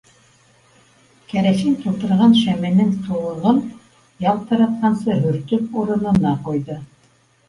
[1.33, 3.59] Кәрәсин тултырған шәменең ҡыуығын
[4.27, 6.79] ялтыратҡансы һөртөп, урынына ҡуйҙы.